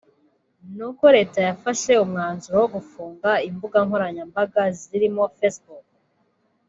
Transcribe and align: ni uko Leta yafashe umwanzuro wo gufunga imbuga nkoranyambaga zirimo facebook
ni 0.75 0.83
uko 0.89 1.05
Leta 1.15 1.39
yafashe 1.47 1.91
umwanzuro 2.05 2.55
wo 2.61 2.69
gufunga 2.75 3.29
imbuga 3.47 3.77
nkoranyambaga 3.87 4.61
zirimo 4.79 5.23
facebook 5.37 5.85